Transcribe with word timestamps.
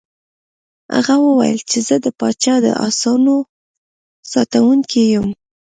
هغه 0.95 1.15
وویل 1.25 1.59
چې 1.69 1.79
زه 1.87 1.95
د 2.05 2.07
پاچا 2.19 2.55
د 2.65 2.67
آسونو 2.85 3.35
ساتونکی 4.31 5.03
یم. 5.13 5.27